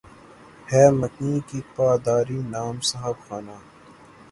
ہے 0.69 0.83
مکیں 0.99 1.37
کی 1.47 1.59
پا 1.73 1.87
داری 2.05 2.37
نام 2.53 2.75
صاحب 2.89 3.15
خانہ 3.25 3.57